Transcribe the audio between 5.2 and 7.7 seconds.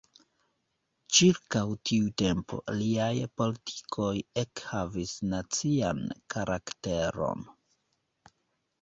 nacian karakteron.